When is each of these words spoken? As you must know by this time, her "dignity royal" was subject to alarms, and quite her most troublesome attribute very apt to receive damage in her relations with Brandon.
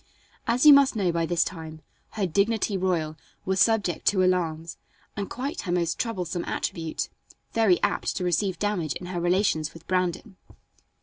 As 0.47 0.65
you 0.65 0.73
must 0.73 0.95
know 0.95 1.11
by 1.11 1.27
this 1.27 1.43
time, 1.43 1.81
her 2.13 2.25
"dignity 2.25 2.75
royal" 2.75 3.15
was 3.45 3.59
subject 3.59 4.07
to 4.07 4.23
alarms, 4.23 4.77
and 5.15 5.29
quite 5.29 5.61
her 5.61 5.71
most 5.71 5.99
troublesome 5.99 6.43
attribute 6.45 7.07
very 7.53 7.79
apt 7.83 8.15
to 8.15 8.23
receive 8.23 8.57
damage 8.57 8.93
in 8.95 9.05
her 9.13 9.21
relations 9.21 9.75
with 9.75 9.85
Brandon. 9.85 10.37